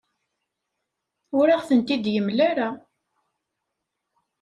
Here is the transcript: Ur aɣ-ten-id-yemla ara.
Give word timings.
Ur 1.39 1.47
aɣ-ten-id-yemla 1.49 2.43
ara. 2.49 2.69